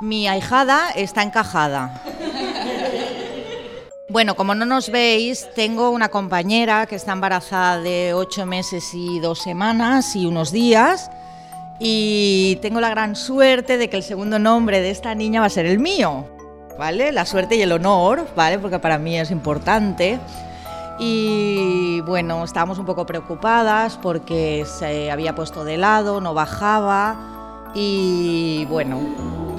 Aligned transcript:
Mi 0.00 0.28
ahijada 0.28 0.90
está 0.90 1.24
encajada. 1.24 2.00
Bueno, 4.08 4.36
como 4.36 4.54
no 4.54 4.64
nos 4.64 4.92
veis, 4.92 5.48
tengo 5.56 5.90
una 5.90 6.08
compañera 6.08 6.86
que 6.86 6.94
está 6.94 7.10
embarazada 7.14 7.80
de 7.80 8.14
ocho 8.14 8.46
meses 8.46 8.94
y 8.94 9.18
dos 9.18 9.40
semanas 9.40 10.14
y 10.14 10.24
unos 10.26 10.52
días. 10.52 11.10
Y 11.80 12.60
tengo 12.62 12.80
la 12.80 12.90
gran 12.90 13.16
suerte 13.16 13.76
de 13.76 13.90
que 13.90 13.96
el 13.96 14.04
segundo 14.04 14.38
nombre 14.38 14.80
de 14.80 14.90
esta 14.90 15.16
niña 15.16 15.40
va 15.40 15.46
a 15.46 15.50
ser 15.50 15.66
el 15.66 15.80
mío. 15.80 16.26
¿Vale? 16.78 17.10
La 17.10 17.26
suerte 17.26 17.56
y 17.56 17.62
el 17.62 17.72
honor, 17.72 18.24
¿vale? 18.36 18.60
Porque 18.60 18.78
para 18.78 18.98
mí 18.98 19.18
es 19.18 19.32
importante. 19.32 20.20
Y 21.00 22.02
bueno, 22.02 22.44
estábamos 22.44 22.78
un 22.78 22.86
poco 22.86 23.04
preocupadas 23.04 23.98
porque 24.00 24.64
se 24.64 25.10
había 25.10 25.34
puesto 25.34 25.64
de 25.64 25.76
lado, 25.76 26.20
no 26.20 26.34
bajaba 26.34 27.37
y 27.74 28.64
bueno, 28.66 29.00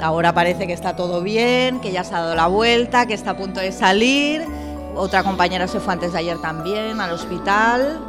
ahora 0.02 0.34
parece 0.34 0.68
que 0.68 0.74
está 0.74 0.96
todo 0.96 1.22
bien, 1.22 1.80
que 1.80 1.92
ya 1.92 2.04
se 2.04 2.14
ha 2.16 2.22
dado 2.22 2.36
la 2.36 2.48
vuelta, 2.48 3.06
que 3.06 3.14
está 3.14 3.32
a 3.32 3.38
punto 3.38 3.60
de 3.60 3.72
salir. 3.72 4.46
Otra 4.96 5.24
compañera 5.24 5.68
se 5.68 5.80
fue 5.80 5.94
antes 5.94 6.14
de 6.14 6.20
ayer 6.20 6.38
también 6.40 7.00
al 7.00 7.12
hospital 7.12 8.00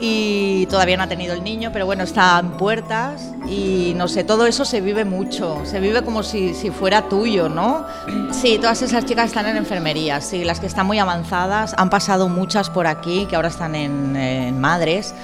y 0.00 0.66
todavía 0.66 0.96
no 0.96 1.04
ha 1.04 1.06
tenido 1.06 1.34
el 1.34 1.44
niño, 1.44 1.70
pero 1.72 1.86
bueno, 1.86 2.02
está 2.02 2.40
en 2.40 2.52
puertas 2.52 3.30
y 3.48 3.92
no 3.94 4.08
sé, 4.08 4.24
todo 4.24 4.46
eso 4.46 4.64
se 4.64 4.80
vive 4.80 5.04
mucho, 5.04 5.64
se 5.64 5.78
vive 5.78 6.02
como 6.02 6.24
si, 6.24 6.52
fuera 6.70 7.08
tuyo, 7.08 7.48
¿no? 7.48 7.84
Sí, 8.32 8.58
todas 8.58 8.82
esas 8.82 9.04
chicas 9.04 9.26
están 9.26 9.46
en 9.46 9.56
enfermería, 9.56 10.20
sí, 10.20 10.42
las 10.42 10.58
que 10.58 10.66
están 10.66 10.86
muy 10.86 10.98
avanzadas, 10.98 11.74
han 11.78 11.90
pasado 11.90 12.28
muchas 12.28 12.70
por 12.70 12.88
aquí 12.88 13.26
que 13.26 13.36
ahora 13.36 13.48
están 13.48 13.76
en 13.76 14.58
madres 14.58 15.14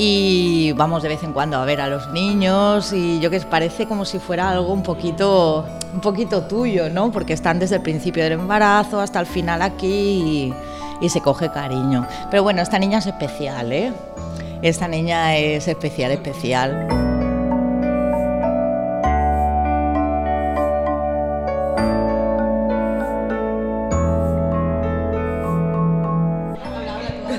y 0.00 0.72
vamos 0.72 1.02
de 1.02 1.08
vez 1.08 1.24
en 1.24 1.32
cuando 1.32 1.58
a 1.58 1.64
ver 1.64 1.80
a 1.80 1.88
los 1.88 2.08
niños 2.12 2.92
y 2.92 3.18
yo 3.18 3.30
que 3.30 3.40
parece 3.40 3.86
como 3.86 4.04
si 4.04 4.20
fuera 4.20 4.48
algo 4.50 4.72
un 4.72 4.84
poquito 4.84 5.66
un 5.92 6.00
poquito 6.00 6.42
tuyo, 6.42 6.88
¿no? 6.88 7.10
Porque 7.10 7.32
están 7.32 7.58
desde 7.58 7.76
el 7.76 7.82
principio 7.82 8.22
del 8.22 8.34
embarazo 8.34 9.00
hasta 9.00 9.18
el 9.18 9.26
final 9.26 9.60
aquí 9.60 9.86
y, 9.86 10.54
y 11.00 11.08
se 11.08 11.20
coge 11.20 11.50
cariño. 11.50 12.06
Pero 12.30 12.44
bueno, 12.44 12.62
esta 12.62 12.78
niña 12.78 12.98
es 12.98 13.06
especial, 13.06 13.72
¿eh? 13.72 13.92
Esta 14.62 14.86
niña 14.86 15.36
es 15.36 15.66
especial, 15.66 16.12
especial. 16.12 17.07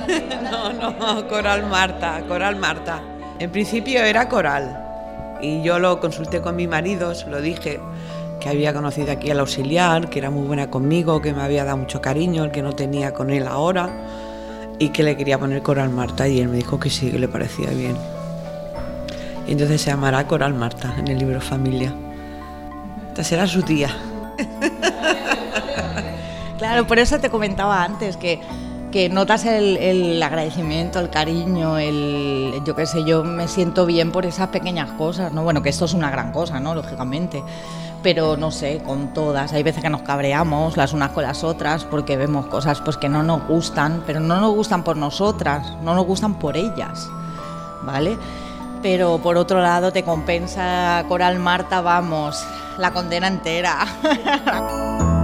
Coral 1.29 1.67
Marta, 1.67 2.21
Coral 2.27 2.55
Marta. 2.55 3.01
En 3.39 3.51
principio 3.51 4.01
era 4.01 4.27
Coral 4.27 4.85
y 5.41 5.61
yo 5.61 5.79
lo 5.79 5.99
consulté 5.99 6.41
con 6.41 6.55
mi 6.55 6.67
marido, 6.67 7.15
se 7.15 7.27
lo 7.27 7.41
dije 7.41 7.79
que 8.39 8.49
había 8.49 8.73
conocido 8.73 9.11
aquí 9.11 9.31
al 9.31 9.39
auxiliar, 9.39 10.09
que 10.09 10.19
era 10.19 10.29
muy 10.29 10.47
buena 10.47 10.69
conmigo, 10.69 11.21
que 11.21 11.33
me 11.33 11.41
había 11.41 11.63
dado 11.65 11.77
mucho 11.77 12.01
cariño, 12.01 12.45
el 12.45 12.51
que 12.51 12.61
no 12.61 12.73
tenía 12.73 13.13
con 13.13 13.29
él 13.29 13.47
ahora 13.47 13.89
y 14.79 14.89
que 14.89 15.03
le 15.03 15.17
quería 15.17 15.37
poner 15.37 15.61
Coral 15.61 15.89
Marta 15.89 16.27
y 16.27 16.39
él 16.39 16.47
me 16.47 16.57
dijo 16.57 16.79
que 16.79 16.89
sí, 16.89 17.11
que 17.11 17.19
le 17.19 17.27
parecía 17.27 17.69
bien. 17.71 17.97
Y 19.47 19.53
entonces 19.53 19.81
se 19.81 19.89
llamará 19.91 20.25
Coral 20.25 20.53
Marta 20.53 20.95
en 20.97 21.07
el 21.07 21.17
libro 21.17 21.41
Familia. 21.41 21.93
Esta 23.09 23.23
será 23.23 23.47
su 23.47 23.61
tía. 23.61 23.89
Claro, 26.59 26.85
por 26.85 26.99
eso 26.99 27.19
te 27.19 27.29
comentaba 27.29 27.83
antes 27.83 28.17
que 28.17 28.41
que 28.91 29.09
notas 29.09 29.45
el, 29.45 30.21
agradecimiento, 30.21 30.99
el 30.99 31.09
cariño, 31.09 31.77
el 31.77 32.61
yo 32.65 32.75
qué 32.75 32.85
sé, 32.85 33.03
yo 33.03 33.23
me 33.23 33.47
siento 33.47 33.85
bien 33.85 34.11
por 34.11 34.25
esas 34.25 34.49
pequeñas 34.49 34.91
cosas, 34.93 35.31
¿no? 35.31 35.43
Bueno, 35.43 35.61
que 35.61 35.69
esto 35.69 35.85
es 35.85 35.93
una 35.93 36.09
gran 36.09 36.31
cosa, 36.31 36.59
¿no? 36.59 36.75
Lógicamente. 36.75 37.43
Pero 38.01 38.37
no 38.37 38.49
sé, 38.49 38.81
con 38.85 39.13
todas. 39.13 39.51
Hay 39.51 39.61
veces 39.61 39.83
que 39.83 39.89
nos 39.89 40.03
cabreamos 40.03 40.77
las 40.77 40.93
unas 40.93 41.11
con 41.11 41.23
las 41.23 41.43
otras 41.43 41.83
porque 41.83 42.15
vemos 42.15 42.45
cosas 42.45 42.79
pues 42.81 42.95
que 42.95 43.09
no 43.09 43.23
nos 43.23 43.45
gustan, 43.47 44.03
pero 44.07 44.21
no 44.21 44.39
nos 44.39 44.55
gustan 44.55 44.83
por 44.83 44.95
nosotras, 44.95 45.73
no 45.83 45.93
nos 45.95 46.05
gustan 46.05 46.35
por 46.35 46.55
ellas. 46.55 47.09
¿Vale? 47.83 48.17
Pero 48.81 49.17
por 49.17 49.37
otro 49.37 49.61
lado 49.61 49.91
te 49.91 50.03
compensa 50.03 51.03
Coral 51.09 51.39
Marta, 51.39 51.81
vamos, 51.81 52.41
la 52.77 52.91
condena 52.91 53.27
entera. 53.27 53.85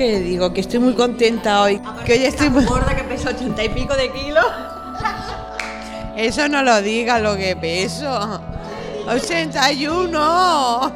¿Qué 0.00 0.18
digo? 0.18 0.52
Que 0.54 0.62
estoy 0.62 0.78
muy 0.78 0.94
contenta 0.94 1.60
hoy. 1.60 1.78
Que 2.06 2.14
hoy 2.14 2.24
estoy 2.24 2.48
muy... 2.48 2.64
gorda 2.64 2.96
que 2.96 3.02
pesa 3.02 3.28
ochenta 3.28 3.62
y 3.62 3.68
pico 3.68 3.94
de 3.94 4.10
kilos. 4.10 4.46
Eso 6.16 6.48
no 6.48 6.62
lo 6.62 6.80
diga 6.80 7.18
lo 7.18 7.36
que 7.36 7.54
peso. 7.54 8.40
81. 9.06 10.18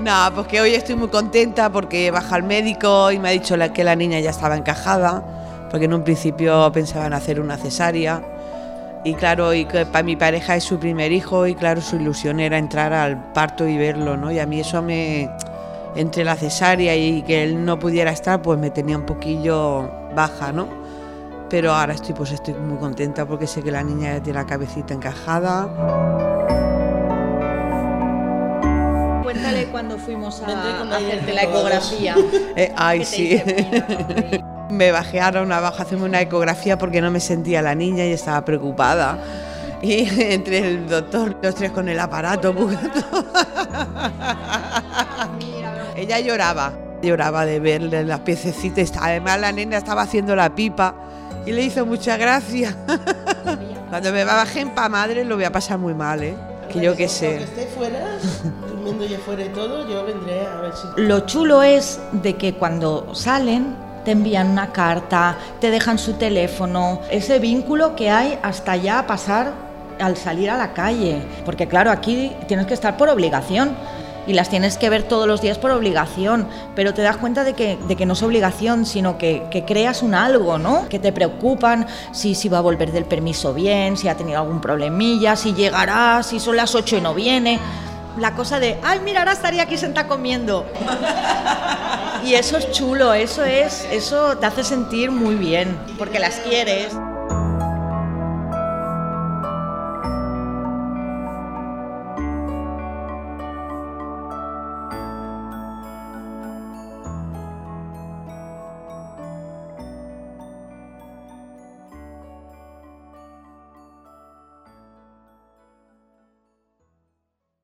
no, 0.00 0.32
pues 0.34 0.46
que 0.46 0.62
hoy 0.62 0.76
estoy 0.76 0.94
muy 0.94 1.08
contenta 1.08 1.70
porque 1.70 2.10
baja 2.10 2.38
el 2.38 2.44
médico 2.44 3.12
y 3.12 3.18
me 3.18 3.28
ha 3.28 3.32
dicho 3.32 3.54
que 3.74 3.84
la 3.84 3.94
niña 3.94 4.18
ya 4.20 4.30
estaba 4.30 4.56
encajada, 4.56 5.22
porque 5.70 5.84
en 5.84 5.92
un 5.92 6.04
principio 6.04 6.72
pensaban 6.72 7.12
hacer 7.12 7.38
una 7.38 7.58
cesárea. 7.58 8.22
Y 9.04 9.12
claro, 9.12 9.52
y 9.52 9.66
que 9.66 9.84
para 9.84 10.04
mi 10.04 10.16
pareja 10.16 10.56
es 10.56 10.64
su 10.64 10.78
primer 10.78 11.12
hijo 11.12 11.46
y 11.46 11.54
claro, 11.54 11.82
su 11.82 11.96
ilusión 11.96 12.40
era 12.40 12.56
entrar 12.56 12.94
al 12.94 13.30
parto 13.34 13.68
y 13.68 13.76
verlo, 13.76 14.16
¿no? 14.16 14.32
Y 14.32 14.38
a 14.38 14.46
mí 14.46 14.60
eso 14.60 14.80
me, 14.80 15.28
entre 15.96 16.24
la 16.24 16.36
cesárea 16.36 16.94
y 16.94 17.22
que 17.22 17.42
él 17.42 17.64
no 17.64 17.78
pudiera 17.78 18.10
estar, 18.10 18.42
pues 18.42 18.58
me 18.58 18.70
tenía 18.70 18.96
un 18.96 19.06
poquillo 19.06 19.90
baja, 20.14 20.52
¿no? 20.52 20.68
Pero 21.48 21.72
ahora 21.72 21.94
estoy, 21.94 22.14
pues 22.14 22.32
estoy 22.32 22.54
muy 22.54 22.78
contenta 22.78 23.26
porque 23.26 23.46
sé 23.46 23.62
que 23.62 23.70
la 23.70 23.82
niña 23.82 24.14
ya 24.14 24.22
tiene 24.22 24.38
la 24.40 24.46
cabecita 24.46 24.94
encajada. 24.94 25.68
Cuéntale 29.22 29.66
cuando 29.66 29.98
fuimos 29.98 30.42
a, 30.42 30.96
hacerte 30.96 31.32
la 31.32 31.42
ecografía. 31.42 32.16
Eh, 32.56 32.72
ay, 32.76 33.04
sí. 33.04 33.40
me 34.70 34.90
una 34.90 35.60
baja 35.60 35.78
a 35.78 35.82
hacerme 35.82 36.04
una 36.04 36.20
ecografía 36.20 36.78
porque 36.78 37.00
no 37.00 37.10
me 37.10 37.20
sentía 37.20 37.62
la 37.62 37.74
niña 37.74 38.04
y 38.06 38.12
estaba 38.12 38.44
preocupada. 38.44 39.18
Y 39.82 40.08
entre 40.32 40.58
el 40.58 40.88
doctor, 40.88 41.36
los 41.42 41.54
tres 41.54 41.70
con 41.70 41.88
el 41.88 42.00
aparato. 42.00 42.54
Ella 45.96 46.20
lloraba, 46.20 46.72
lloraba 47.02 47.46
de 47.46 47.58
verle 47.58 48.04
las 48.04 48.20
piececitas. 48.20 48.92
Además 49.00 49.40
la 49.40 49.50
nena 49.50 49.78
estaba 49.78 50.02
haciendo 50.02 50.36
la 50.36 50.54
pipa 50.54 50.94
y 51.46 51.52
le 51.52 51.62
hizo 51.62 51.86
mucha 51.86 52.18
gracia. 52.18 52.76
Cuando 53.88 54.12
me 54.12 54.24
bajen 54.24 54.74
pa' 54.74 54.90
madre 54.90 55.24
lo 55.24 55.36
voy 55.36 55.44
a 55.44 55.52
pasar 55.52 55.78
muy 55.78 55.94
mal, 55.94 56.22
¿eh? 56.22 56.36
Que 56.70 56.80
yo 56.80 56.94
qué 56.94 57.08
sé. 57.08 57.44
esté 57.44 57.66
fuera, 57.66 58.18
durmiendo 58.68 59.06
ya 59.06 59.18
fuera 59.20 59.44
y 59.44 59.48
todo, 59.48 59.88
yo 59.88 60.04
vendré 60.04 60.46
a 60.46 60.60
ver 60.60 60.72
si... 60.74 61.00
Lo 61.00 61.20
chulo 61.20 61.62
es 61.62 61.98
de 62.12 62.36
que 62.36 62.54
cuando 62.54 63.14
salen 63.14 63.74
te 64.04 64.10
envían 64.10 64.50
una 64.50 64.72
carta, 64.72 65.38
te 65.60 65.70
dejan 65.70 65.98
su 65.98 66.14
teléfono, 66.14 67.00
ese 67.10 67.38
vínculo 67.38 67.96
que 67.96 68.10
hay 68.10 68.38
hasta 68.42 68.76
ya 68.76 69.06
pasar 69.06 69.52
al 69.98 70.16
salir 70.16 70.50
a 70.50 70.56
la 70.56 70.74
calle. 70.74 71.22
Porque 71.44 71.66
claro, 71.66 71.90
aquí 71.90 72.32
tienes 72.46 72.66
que 72.66 72.74
estar 72.74 72.96
por 72.96 73.08
obligación 73.08 73.76
y 74.26 74.32
las 74.32 74.48
tienes 74.48 74.78
que 74.78 74.90
ver 74.90 75.04
todos 75.04 75.26
los 75.26 75.40
días 75.40 75.58
por 75.58 75.70
obligación, 75.70 76.48
pero 76.74 76.94
te 76.94 77.02
das 77.02 77.16
cuenta 77.16 77.44
de 77.44 77.54
que, 77.54 77.78
de 77.88 77.96
que 77.96 78.06
no 78.06 78.14
es 78.14 78.22
obligación, 78.22 78.86
sino 78.86 79.18
que, 79.18 79.44
que, 79.50 79.64
creas 79.64 80.02
un 80.02 80.14
algo, 80.14 80.58
¿no? 80.58 80.88
Que 80.88 80.98
te 80.98 81.12
preocupan 81.12 81.86
si, 82.12 82.34
si 82.34 82.48
va 82.48 82.58
a 82.58 82.60
volver 82.60 82.92
del 82.92 83.04
permiso 83.04 83.54
bien, 83.54 83.96
si 83.96 84.08
ha 84.08 84.16
tenido 84.16 84.40
algún 84.40 84.60
problemilla, 84.60 85.36
si 85.36 85.54
llegará, 85.54 86.22
si 86.22 86.40
son 86.40 86.56
las 86.56 86.74
8 86.74 86.98
y 86.98 87.00
no 87.00 87.14
viene. 87.14 87.58
La 88.18 88.32
cosa 88.32 88.58
de, 88.58 88.78
ay, 88.82 89.00
mira, 89.04 89.20
ahora 89.20 89.32
estaría 89.32 89.62
aquí 89.62 89.76
sentada 89.76 90.08
comiendo. 90.08 90.64
Y 92.24 92.34
eso 92.34 92.56
es 92.56 92.72
chulo, 92.72 93.12
eso 93.12 93.44
es, 93.44 93.86
eso 93.92 94.36
te 94.38 94.46
hace 94.46 94.64
sentir 94.64 95.12
muy 95.12 95.36
bien, 95.36 95.78
porque 95.96 96.18
las 96.18 96.36
quieres. 96.36 96.96